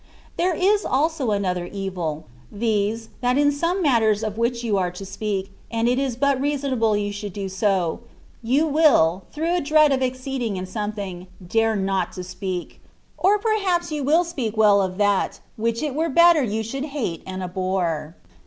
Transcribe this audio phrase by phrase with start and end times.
[0.35, 4.89] There is also another e^, viz., that in some mat ters of which you are
[4.89, 7.99] to speak, and it is but reasonable you should do so,
[8.41, 12.81] you will, through a dread of exceeding in something, not dare to speak;
[13.15, 17.21] or p^haps you will speak well of that, which it were better you should hate
[17.27, 18.15] and abhor.